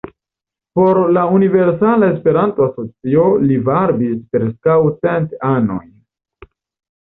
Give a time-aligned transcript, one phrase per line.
[0.77, 5.93] Por la Universala Esperanto-Asocio li varbis preskaŭ cent anojn.